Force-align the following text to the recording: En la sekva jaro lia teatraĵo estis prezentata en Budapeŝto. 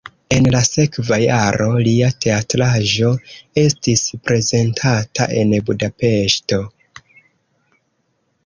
En 0.35 0.45
la 0.53 0.59
sekva 0.67 1.17
jaro 1.23 1.67
lia 1.87 2.07
teatraĵo 2.25 3.11
estis 3.65 4.07
prezentata 4.31 5.29
en 5.43 5.55
Budapeŝto. 5.69 6.63